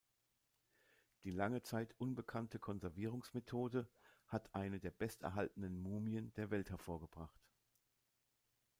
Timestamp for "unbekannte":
1.99-2.57